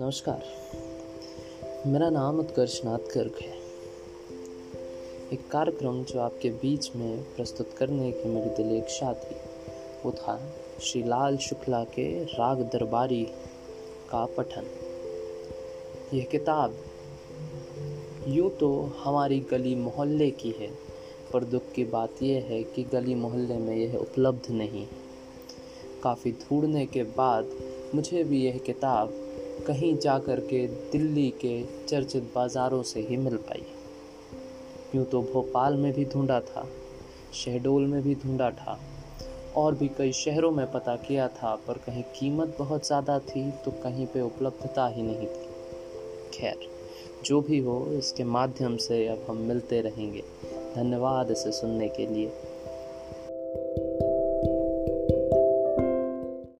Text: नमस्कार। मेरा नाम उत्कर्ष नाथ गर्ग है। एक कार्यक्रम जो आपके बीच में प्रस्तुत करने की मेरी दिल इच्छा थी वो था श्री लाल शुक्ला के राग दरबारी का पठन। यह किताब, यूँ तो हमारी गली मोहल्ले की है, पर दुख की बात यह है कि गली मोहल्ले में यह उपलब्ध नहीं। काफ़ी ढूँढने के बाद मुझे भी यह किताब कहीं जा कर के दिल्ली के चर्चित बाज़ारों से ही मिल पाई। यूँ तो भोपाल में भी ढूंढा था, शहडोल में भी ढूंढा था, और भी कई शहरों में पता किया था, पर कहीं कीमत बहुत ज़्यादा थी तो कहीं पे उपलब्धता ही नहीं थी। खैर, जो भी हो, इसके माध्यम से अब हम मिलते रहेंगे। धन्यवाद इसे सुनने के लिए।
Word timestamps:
नमस्कार। 0.00 0.44
मेरा 1.86 2.10
नाम 2.10 2.38
उत्कर्ष 2.38 2.84
नाथ 2.84 2.98
गर्ग 2.98 3.32
है। 3.40 3.56
एक 5.32 5.48
कार्यक्रम 5.50 6.04
जो 6.04 6.20
आपके 6.20 6.50
बीच 6.50 6.96
में 6.96 7.22
प्रस्तुत 7.22 7.72
करने 7.72 8.12
की 8.12 8.28
मेरी 8.28 8.50
दिल 8.50 8.76
इच्छा 8.76 9.12
थी 9.12 9.36
वो 10.04 10.12
था 10.12 10.52
श्री 10.82 11.02
लाल 11.02 11.36
शुक्ला 11.36 11.84
के 11.84 12.24
राग 12.24 12.60
दरबारी 12.60 13.24
का 14.10 14.26
पठन। 14.26 14.66
यह 16.14 16.24
किताब, 16.24 16.74
यूँ 18.28 18.50
तो 18.50 18.92
हमारी 18.98 19.40
गली 19.40 19.74
मोहल्ले 19.74 20.30
की 20.30 20.50
है, 20.50 20.70
पर 21.32 21.44
दुख 21.44 21.72
की 21.72 21.84
बात 21.84 22.22
यह 22.22 22.42
है 22.42 22.62
कि 22.62 22.82
गली 22.82 23.14
मोहल्ले 23.14 23.58
में 23.58 23.76
यह 23.76 23.96
उपलब्ध 23.96 24.50
नहीं। 24.50 24.86
काफ़ी 26.02 26.32
ढूँढने 26.32 26.86
के 26.86 27.02
बाद 27.02 27.50
मुझे 27.94 28.24
भी 28.24 28.44
यह 28.46 28.58
किताब 28.58 29.26
कहीं 29.60 29.96
जा 29.98 30.18
कर 30.18 30.40
के 30.40 30.66
दिल्ली 30.92 31.28
के 31.40 31.62
चर्चित 31.86 32.30
बाज़ारों 32.34 32.82
से 32.82 33.00
ही 33.00 33.16
मिल 33.16 33.36
पाई। 33.48 33.64
यूँ 34.94 35.04
तो 35.04 35.22
भोपाल 35.22 35.76
में 35.76 35.92
भी 35.92 36.04
ढूंढा 36.04 36.40
था, 36.40 36.66
शहडोल 37.34 37.86
में 37.86 38.02
भी 38.02 38.14
ढूंढा 38.14 38.50
था, 38.50 38.78
और 39.56 39.74
भी 39.74 39.88
कई 39.88 40.12
शहरों 40.12 40.50
में 40.50 40.66
पता 40.72 40.96
किया 40.98 41.28
था, 41.28 41.54
पर 41.68 41.78
कहीं 41.78 42.02
कीमत 42.18 42.56
बहुत 42.58 42.86
ज़्यादा 42.86 43.18
थी 43.18 43.50
तो 43.64 43.70
कहीं 43.82 44.06
पे 44.06 44.20
उपलब्धता 44.20 44.86
ही 44.88 45.02
नहीं 45.02 45.26
थी। 45.26 45.48
खैर, 46.34 46.68
जो 47.24 47.40
भी 47.40 47.58
हो, 47.58 47.84
इसके 47.92 48.24
माध्यम 48.26 48.76
से 48.76 49.06
अब 49.06 49.24
हम 49.28 49.36
मिलते 49.42 49.80
रहेंगे। 49.80 50.22
धन्यवाद 50.74 51.30
इसे 51.30 51.52
सुनने 51.52 51.88
के 51.88 52.06
लिए। 52.06 52.32